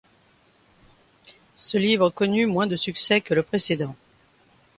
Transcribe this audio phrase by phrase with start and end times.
[1.53, 3.95] Ce livre connut moins de succès que le précédent.